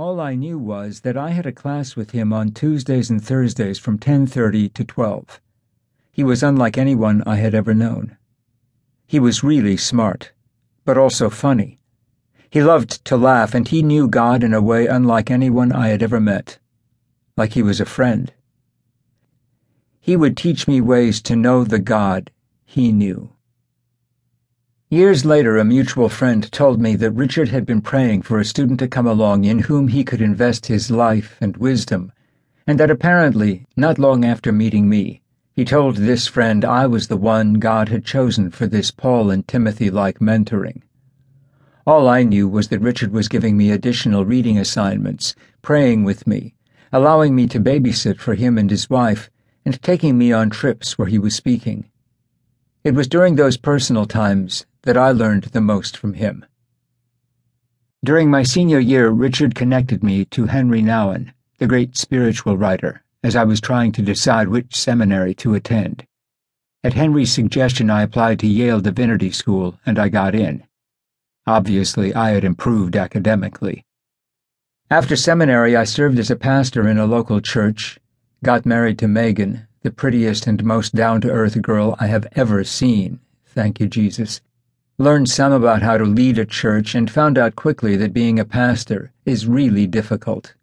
All 0.00 0.18
I 0.18 0.34
knew 0.34 0.58
was 0.58 1.00
that 1.00 1.18
I 1.18 1.32
had 1.32 1.44
a 1.44 1.52
class 1.52 1.94
with 1.94 2.12
him 2.12 2.32
on 2.32 2.52
Tuesdays 2.52 3.10
and 3.10 3.22
Thursdays 3.22 3.78
from 3.78 3.98
10:30 3.98 4.72
to 4.72 4.82
12. 4.82 5.42
He 6.10 6.24
was 6.24 6.42
unlike 6.42 6.78
anyone 6.78 7.22
I 7.26 7.36
had 7.36 7.54
ever 7.54 7.74
known. 7.74 8.16
He 9.06 9.20
was 9.20 9.44
really 9.44 9.76
smart, 9.76 10.32
but 10.86 10.96
also 10.96 11.28
funny. 11.28 11.80
He 12.48 12.62
loved 12.62 13.04
to 13.04 13.18
laugh 13.18 13.52
and 13.54 13.68
he 13.68 13.82
knew 13.82 14.08
God 14.08 14.42
in 14.42 14.54
a 14.54 14.62
way 14.62 14.86
unlike 14.86 15.30
anyone 15.30 15.70
I 15.70 15.88
had 15.88 16.02
ever 16.02 16.18
met. 16.18 16.58
Like 17.36 17.52
he 17.52 17.62
was 17.62 17.78
a 17.78 17.84
friend. 17.84 18.32
He 20.00 20.16
would 20.16 20.34
teach 20.34 20.66
me 20.66 20.80
ways 20.80 21.20
to 21.20 21.36
know 21.36 21.62
the 21.62 21.78
God 21.78 22.30
he 22.64 22.90
knew. 22.90 23.34
Years 24.92 25.24
later, 25.24 25.56
a 25.56 25.64
mutual 25.64 26.08
friend 26.08 26.50
told 26.50 26.80
me 26.80 26.96
that 26.96 27.12
Richard 27.12 27.50
had 27.50 27.64
been 27.64 27.80
praying 27.80 28.22
for 28.22 28.40
a 28.40 28.44
student 28.44 28.80
to 28.80 28.88
come 28.88 29.06
along 29.06 29.44
in 29.44 29.60
whom 29.60 29.86
he 29.86 30.02
could 30.02 30.20
invest 30.20 30.66
his 30.66 30.90
life 30.90 31.36
and 31.40 31.56
wisdom, 31.56 32.10
and 32.66 32.80
that 32.80 32.90
apparently, 32.90 33.66
not 33.76 34.00
long 34.00 34.24
after 34.24 34.50
meeting 34.50 34.88
me, 34.88 35.22
he 35.54 35.64
told 35.64 35.94
this 35.94 36.26
friend 36.26 36.64
I 36.64 36.88
was 36.88 37.06
the 37.06 37.16
one 37.16 37.54
God 37.54 37.88
had 37.88 38.04
chosen 38.04 38.50
for 38.50 38.66
this 38.66 38.90
Paul 38.90 39.30
and 39.30 39.46
Timothy 39.46 39.92
like 39.92 40.18
mentoring. 40.18 40.82
All 41.86 42.08
I 42.08 42.24
knew 42.24 42.48
was 42.48 42.66
that 42.70 42.80
Richard 42.80 43.12
was 43.12 43.28
giving 43.28 43.56
me 43.56 43.70
additional 43.70 44.24
reading 44.24 44.58
assignments, 44.58 45.36
praying 45.62 46.02
with 46.02 46.26
me, 46.26 46.56
allowing 46.92 47.36
me 47.36 47.46
to 47.46 47.60
babysit 47.60 48.18
for 48.18 48.34
him 48.34 48.58
and 48.58 48.68
his 48.68 48.90
wife, 48.90 49.30
and 49.64 49.80
taking 49.84 50.18
me 50.18 50.32
on 50.32 50.50
trips 50.50 50.98
where 50.98 51.06
he 51.06 51.20
was 51.20 51.36
speaking. 51.36 51.88
It 52.82 52.94
was 52.94 53.08
during 53.08 53.36
those 53.36 53.58
personal 53.58 54.06
times 54.06 54.64
that 54.84 54.96
I 54.96 55.10
learned 55.10 55.44
the 55.44 55.60
most 55.60 55.98
from 55.98 56.14
him. 56.14 56.46
During 58.02 58.30
my 58.30 58.42
senior 58.42 58.78
year, 58.78 59.10
Richard 59.10 59.54
connected 59.54 60.02
me 60.02 60.24
to 60.26 60.46
Henry 60.46 60.80
Nouwen, 60.80 61.34
the 61.58 61.66
great 61.66 61.98
spiritual 61.98 62.56
writer, 62.56 63.02
as 63.22 63.36
I 63.36 63.44
was 63.44 63.60
trying 63.60 63.92
to 63.92 64.02
decide 64.02 64.48
which 64.48 64.74
seminary 64.74 65.34
to 65.34 65.54
attend. 65.54 66.06
At 66.82 66.94
Henry's 66.94 67.30
suggestion, 67.30 67.90
I 67.90 68.00
applied 68.00 68.38
to 68.38 68.46
Yale 68.46 68.80
Divinity 68.80 69.30
School, 69.30 69.78
and 69.84 69.98
I 69.98 70.08
got 70.08 70.34
in. 70.34 70.64
Obviously, 71.46 72.14
I 72.14 72.30
had 72.30 72.44
improved 72.44 72.96
academically. 72.96 73.84
After 74.90 75.16
seminary, 75.16 75.76
I 75.76 75.84
served 75.84 76.18
as 76.18 76.30
a 76.30 76.36
pastor 76.36 76.88
in 76.88 76.96
a 76.96 77.04
local 77.04 77.42
church, 77.42 77.98
got 78.42 78.64
married 78.64 78.98
to 79.00 79.06
Megan, 79.08 79.66
the 79.82 79.90
prettiest 79.90 80.46
and 80.46 80.62
most 80.62 80.94
down 80.94 81.20
to 81.22 81.30
earth 81.30 81.60
girl 81.62 81.96
I 81.98 82.06
have 82.06 82.26
ever 82.32 82.64
seen, 82.64 83.18
thank 83.46 83.80
you, 83.80 83.86
Jesus, 83.86 84.42
learned 84.98 85.30
some 85.30 85.52
about 85.52 85.80
how 85.80 85.96
to 85.96 86.04
lead 86.04 86.38
a 86.38 86.44
church, 86.44 86.94
and 86.94 87.10
found 87.10 87.38
out 87.38 87.56
quickly 87.56 87.96
that 87.96 88.12
being 88.12 88.38
a 88.38 88.44
pastor 88.44 89.10
is 89.24 89.46
really 89.46 89.86
difficult. 89.86 90.54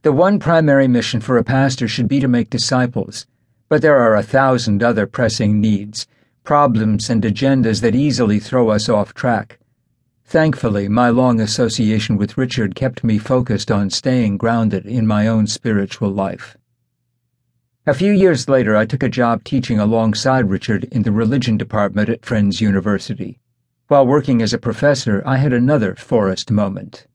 The 0.00 0.12
one 0.12 0.38
primary 0.38 0.88
mission 0.88 1.20
for 1.20 1.36
a 1.36 1.44
pastor 1.44 1.86
should 1.86 2.08
be 2.08 2.20
to 2.20 2.28
make 2.28 2.48
disciples, 2.48 3.26
but 3.68 3.82
there 3.82 3.98
are 3.98 4.16
a 4.16 4.22
thousand 4.22 4.82
other 4.82 5.06
pressing 5.06 5.60
needs, 5.60 6.06
problems, 6.42 7.10
and 7.10 7.22
agendas 7.22 7.82
that 7.82 7.94
easily 7.94 8.40
throw 8.40 8.70
us 8.70 8.88
off 8.88 9.12
track. 9.12 9.58
Thankfully, 10.24 10.88
my 10.88 11.10
long 11.10 11.38
association 11.38 12.16
with 12.16 12.38
Richard 12.38 12.74
kept 12.74 13.04
me 13.04 13.18
focused 13.18 13.70
on 13.70 13.90
staying 13.90 14.38
grounded 14.38 14.86
in 14.86 15.06
my 15.06 15.26
own 15.26 15.46
spiritual 15.46 16.10
life. 16.10 16.56
A 17.84 17.94
few 17.94 18.12
years 18.12 18.48
later, 18.48 18.76
I 18.76 18.86
took 18.86 19.02
a 19.02 19.08
job 19.08 19.42
teaching 19.42 19.80
alongside 19.80 20.48
Richard 20.48 20.84
in 20.92 21.02
the 21.02 21.10
religion 21.10 21.56
department 21.56 22.08
at 22.08 22.24
Friends 22.24 22.60
University. 22.60 23.40
While 23.88 24.06
working 24.06 24.40
as 24.40 24.52
a 24.52 24.58
professor, 24.58 25.20
I 25.26 25.38
had 25.38 25.52
another 25.52 25.96
Forrest 25.96 26.52
moment. 26.52 27.08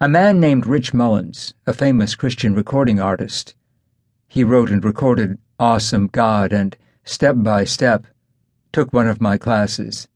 A 0.00 0.08
man 0.08 0.38
named 0.38 0.64
Rich 0.64 0.94
Mullins, 0.94 1.54
a 1.66 1.72
famous 1.72 2.14
Christian 2.14 2.54
recording 2.54 3.00
artist, 3.00 3.56
he 4.28 4.44
wrote 4.44 4.70
and 4.70 4.84
recorded 4.84 5.38
Awesome 5.58 6.06
God 6.06 6.52
and 6.52 6.76
Step 7.02 7.34
by 7.38 7.64
Step, 7.64 8.06
took 8.72 8.92
one 8.92 9.08
of 9.08 9.20
my 9.20 9.36
classes. 9.36 10.06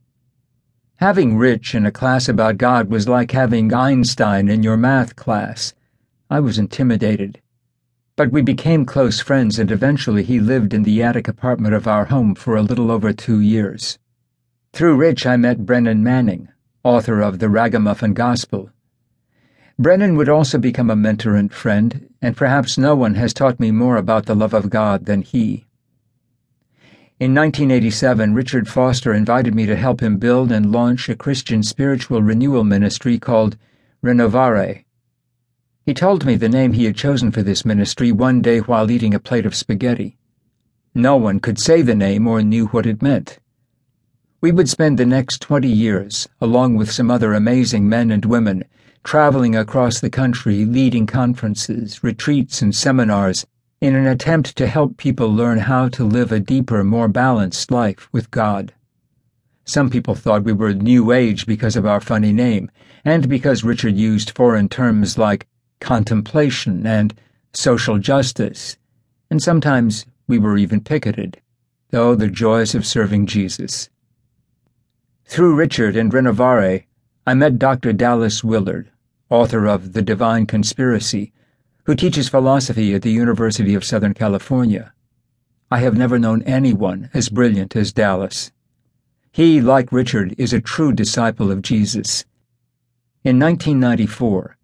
Having 0.96 1.36
Rich 1.36 1.74
in 1.74 1.84
a 1.84 1.90
class 1.90 2.28
about 2.28 2.58
God 2.58 2.90
was 2.90 3.08
like 3.08 3.32
having 3.32 3.74
Einstein 3.74 4.48
in 4.48 4.62
your 4.62 4.76
math 4.76 5.16
class. 5.16 5.74
I 6.30 6.38
was 6.38 6.58
intimidated. 6.58 7.40
But 8.18 8.32
we 8.32 8.42
became 8.42 8.84
close 8.84 9.20
friends, 9.20 9.60
and 9.60 9.70
eventually 9.70 10.24
he 10.24 10.40
lived 10.40 10.74
in 10.74 10.82
the 10.82 11.04
attic 11.04 11.28
apartment 11.28 11.72
of 11.72 11.86
our 11.86 12.06
home 12.06 12.34
for 12.34 12.56
a 12.56 12.62
little 12.62 12.90
over 12.90 13.12
two 13.12 13.38
years. 13.38 13.96
Through 14.72 14.96
Rich, 14.96 15.24
I 15.24 15.36
met 15.36 15.64
Brennan 15.64 16.02
Manning, 16.02 16.48
author 16.82 17.20
of 17.20 17.38
The 17.38 17.48
Ragamuffin 17.48 18.14
Gospel. 18.14 18.72
Brennan 19.78 20.16
would 20.16 20.28
also 20.28 20.58
become 20.58 20.90
a 20.90 20.96
mentor 20.96 21.36
and 21.36 21.52
friend, 21.52 22.08
and 22.20 22.36
perhaps 22.36 22.76
no 22.76 22.96
one 22.96 23.14
has 23.14 23.32
taught 23.32 23.60
me 23.60 23.70
more 23.70 23.96
about 23.96 24.26
the 24.26 24.34
love 24.34 24.52
of 24.52 24.68
God 24.68 25.04
than 25.04 25.22
he. 25.22 25.66
In 27.20 27.36
1987, 27.36 28.34
Richard 28.34 28.66
Foster 28.66 29.14
invited 29.14 29.54
me 29.54 29.64
to 29.66 29.76
help 29.76 30.02
him 30.02 30.18
build 30.18 30.50
and 30.50 30.72
launch 30.72 31.08
a 31.08 31.14
Christian 31.14 31.62
spiritual 31.62 32.20
renewal 32.20 32.64
ministry 32.64 33.16
called 33.16 33.56
Renovare. 34.02 34.82
He 35.88 35.94
told 35.94 36.26
me 36.26 36.36
the 36.36 36.50
name 36.50 36.74
he 36.74 36.84
had 36.84 36.96
chosen 36.96 37.30
for 37.30 37.40
this 37.42 37.64
ministry 37.64 38.12
one 38.12 38.42
day 38.42 38.58
while 38.58 38.90
eating 38.90 39.14
a 39.14 39.18
plate 39.18 39.46
of 39.46 39.54
spaghetti. 39.54 40.18
No 40.94 41.16
one 41.16 41.40
could 41.40 41.58
say 41.58 41.80
the 41.80 41.94
name 41.94 42.26
or 42.26 42.42
knew 42.42 42.66
what 42.66 42.84
it 42.84 43.00
meant. 43.00 43.38
We 44.42 44.52
would 44.52 44.68
spend 44.68 44.98
the 44.98 45.06
next 45.06 45.40
20 45.40 45.66
years, 45.66 46.28
along 46.42 46.76
with 46.76 46.90
some 46.90 47.10
other 47.10 47.32
amazing 47.32 47.88
men 47.88 48.10
and 48.10 48.26
women, 48.26 48.64
traveling 49.02 49.56
across 49.56 49.98
the 49.98 50.10
country, 50.10 50.66
leading 50.66 51.06
conferences, 51.06 52.04
retreats, 52.04 52.60
and 52.60 52.74
seminars 52.74 53.46
in 53.80 53.94
an 53.94 54.06
attempt 54.06 54.56
to 54.58 54.66
help 54.66 54.98
people 54.98 55.32
learn 55.32 55.56
how 55.56 55.88
to 55.88 56.04
live 56.04 56.32
a 56.32 56.38
deeper, 56.38 56.84
more 56.84 57.08
balanced 57.08 57.70
life 57.70 58.10
with 58.12 58.30
God. 58.30 58.74
Some 59.64 59.88
people 59.88 60.14
thought 60.14 60.44
we 60.44 60.52
were 60.52 60.74
New 60.74 61.12
Age 61.12 61.46
because 61.46 61.76
of 61.76 61.86
our 61.86 62.02
funny 62.02 62.34
name, 62.34 62.70
and 63.06 63.26
because 63.26 63.64
Richard 63.64 63.96
used 63.96 64.32
foreign 64.32 64.68
terms 64.68 65.16
like 65.16 65.46
contemplation 65.80 66.86
and 66.86 67.14
social 67.52 67.98
justice, 67.98 68.76
and 69.30 69.42
sometimes 69.42 70.06
we 70.26 70.38
were 70.38 70.56
even 70.56 70.80
picketed. 70.80 71.40
though 71.90 72.14
the 72.14 72.28
joys 72.28 72.74
of 72.74 72.86
serving 72.86 73.26
Jesus. 73.26 73.88
Through 75.24 75.54
Richard 75.54 75.96
and 75.96 76.12
Renovare, 76.12 76.84
I 77.26 77.32
met 77.32 77.58
Dr. 77.58 77.94
Dallas 77.94 78.44
Willard, 78.44 78.90
author 79.30 79.66
of 79.66 79.94
The 79.94 80.02
Divine 80.02 80.44
Conspiracy, 80.46 81.32
who 81.84 81.94
teaches 81.94 82.28
philosophy 82.28 82.94
at 82.94 83.00
the 83.00 83.10
University 83.10 83.74
of 83.74 83.84
Southern 83.84 84.12
California. 84.12 84.92
I 85.70 85.78
have 85.78 85.96
never 85.96 86.18
known 86.18 86.42
anyone 86.42 87.08
as 87.14 87.30
brilliant 87.30 87.74
as 87.74 87.92
Dallas. 87.92 88.52
He, 89.32 89.62
like 89.62 89.90
Richard, 89.92 90.34
is 90.36 90.52
a 90.52 90.60
true 90.60 90.92
disciple 90.92 91.50
of 91.50 91.62
Jesus. 91.62 92.26
In 93.24 93.38
1994, 93.38 94.57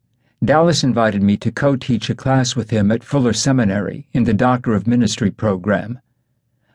Dallas 0.45 0.85
invited 0.85 1.23
me 1.23 1.39
to 1.39 1.51
co 1.51 1.75
teach 1.75 2.11
a 2.11 2.15
class 2.15 2.55
with 2.55 2.69
him 2.69 2.93
at 2.93 3.03
Fuller 3.03 3.33
Seminary 3.33 4.09
in 4.13 4.25
the 4.25 4.35
Doctor 4.35 4.75
of 4.75 4.87
Ministry 4.87 5.31
program. 5.31 6.01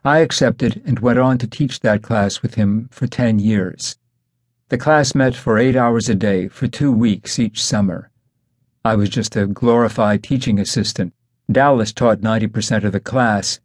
I 0.04 0.20
accepted 0.20 0.82
and 0.86 0.98
went 0.98 1.20
on 1.20 1.38
to 1.38 1.46
teach 1.46 1.82
that 1.82 2.02
class 2.02 2.42
with 2.42 2.56
him 2.56 2.88
for 2.90 3.06
10 3.06 3.38
years. 3.38 4.00
The 4.70 4.80
class 4.80 5.14
met 5.14 5.36
for 5.36 5.60
eight 5.60 5.76
hours 5.76 6.10
a 6.10 6.16
day 6.16 6.48
for 6.48 6.68
two 6.68 6.92
weeks 6.92 7.38
each 7.38 7.64
summer. 7.64 8.10
I 8.84 8.96
was 8.96 9.10
just 9.10 9.36
a 9.36 9.46
glorified 9.46 10.24
teaching 10.24 10.58
assistant. 10.58 11.14
Dallas 11.52 11.94
taught 11.94 12.22
90% 12.22 12.86
of 12.86 12.92
the 12.92 13.00
class. 13.00 13.60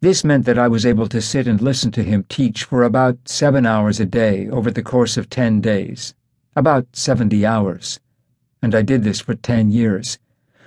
This 0.00 0.24
meant 0.24 0.46
that 0.46 0.58
I 0.58 0.68
was 0.68 0.86
able 0.86 1.08
to 1.08 1.20
sit 1.20 1.46
and 1.46 1.60
listen 1.60 1.90
to 1.92 2.02
him 2.02 2.24
teach 2.30 2.64
for 2.64 2.82
about 2.82 3.28
seven 3.28 3.66
hours 3.66 4.00
a 4.00 4.06
day 4.06 4.48
over 4.48 4.70
the 4.70 4.82
course 4.82 5.18
of 5.18 5.28
10 5.28 5.60
days, 5.60 6.14
about 6.56 6.86
70 6.94 7.44
hours. 7.44 8.00
And 8.64 8.74
I 8.74 8.80
did 8.80 9.04
this 9.04 9.20
for 9.20 9.34
10 9.34 9.72
years, 9.72 10.18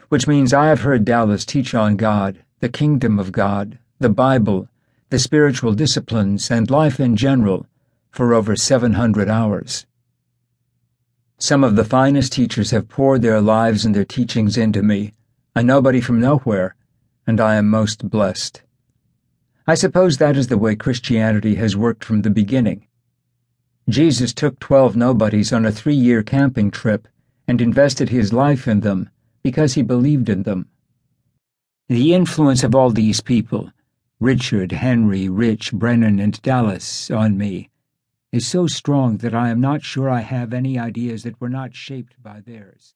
which 0.10 0.28
means 0.28 0.54
I 0.54 0.68
have 0.68 0.82
heard 0.82 1.04
Dallas 1.04 1.44
teach 1.44 1.74
on 1.74 1.98
God, 1.98 2.44
the 2.60 2.70
kingdom 2.70 3.18
of 3.18 3.32
God, 3.32 3.80
the 3.98 4.08
Bible, 4.08 4.70
the 5.10 5.18
spiritual 5.18 5.74
disciplines, 5.74 6.52
and 6.52 6.70
life 6.70 7.00
in 7.00 7.16
general 7.16 7.66
for 8.12 8.36
over 8.36 8.56
700 8.56 9.28
hours. 9.28 9.88
Some 11.40 11.64
of 11.64 11.76
the 11.76 11.84
finest 11.84 12.34
teachers 12.34 12.70
have 12.70 12.88
poured 12.88 13.24
their 13.24 13.42
lives 13.42 13.84
and 13.84 13.96
their 13.96 14.06
teachings 14.06 14.58
into 14.58 14.84
me, 14.84 15.16
a 15.56 15.64
nobody 15.64 16.00
from 16.00 16.20
nowhere, 16.20 16.76
and 17.26 17.42
I 17.42 17.56
am 17.56 17.68
most 17.68 18.08
blessed. 18.08 18.62
I 19.66 19.74
suppose 19.74 20.18
that 20.18 20.38
is 20.38 20.50
the 20.50 20.60
way 20.60 20.76
Christianity 20.76 21.56
has 21.56 21.76
worked 21.76 22.04
from 22.04 22.22
the 22.22 22.30
beginning. 22.30 22.86
Jesus 23.90 24.36
took 24.36 24.60
twelve 24.60 24.96
nobodies 24.96 25.52
on 25.52 25.66
a 25.66 25.72
three 25.72 25.96
year 25.96 26.22
camping 26.22 26.70
trip 26.70 27.08
and 27.48 27.62
invested 27.62 28.10
his 28.10 28.34
life 28.34 28.68
in 28.68 28.82
them 28.82 29.10
because 29.44 29.74
he 29.74 29.82
believed 29.82 30.30
in 30.30 30.44
them. 30.44 30.68
The 31.88 32.14
influence 32.14 32.64
of 32.64 32.76
all 32.76 32.90
these 32.90 33.22
people 33.22 33.72
Richard, 34.20 34.72
Henry, 34.72 35.30
Rich, 35.30 35.74
Brennan, 35.74 36.20
and 36.20 36.42
Dallas 36.42 37.12
on 37.12 37.38
me 37.38 37.70
is 38.32 38.48
so 38.48 38.68
strong 38.68 39.18
that 39.18 39.34
I 39.36 39.50
am 39.50 39.62
not 39.62 39.84
sure 39.84 40.10
I 40.10 40.22
have 40.22 40.54
any 40.54 40.78
ideas 40.78 41.24
that 41.24 41.40
were 41.40 41.50
not 41.50 41.76
shaped 41.76 42.22
by 42.22 42.42
theirs. 42.42 42.96